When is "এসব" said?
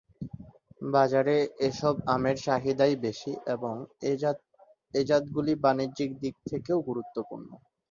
1.67-1.95